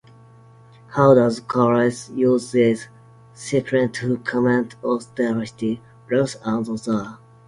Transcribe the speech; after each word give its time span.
How 0.95 1.13
does 1.13 1.41
Carroll 1.41 1.87
use 2.15 2.51
these 2.51 2.87
scenes 3.35 3.69
to 3.99 4.17
comment 4.25 4.73
on 4.83 4.99
society, 4.99 5.79
rules, 6.09 6.37
and 6.43 6.67
order? 6.67 7.19